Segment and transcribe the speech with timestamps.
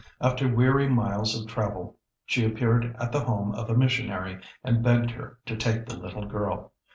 [0.19, 1.95] After weary miles of travel
[2.25, 6.25] she appeared at the home of a missionary and begged her to take the little
[6.25, 6.73] girl.